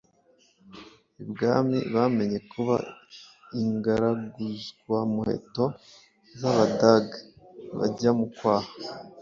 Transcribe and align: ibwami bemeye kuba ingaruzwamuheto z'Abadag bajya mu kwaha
ibwami 1.23 1.77
bemeye 1.93 2.37
kuba 2.51 2.75
ingaruzwamuheto 3.61 5.65
z'Abadag 6.39 7.07
bajya 7.77 8.11
mu 8.17 8.25
kwaha 8.35 8.71